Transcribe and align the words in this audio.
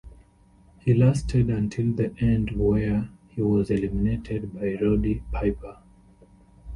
He 0.79 0.95
lasted 0.95 1.51
until 1.51 1.91
the 1.93 2.11
end 2.17 2.57
where 2.59 3.09
he 3.27 3.43
was 3.43 3.69
eliminated 3.69 4.51
by 4.51 4.73
Roddy 4.81 5.21
Piper. 5.31 5.77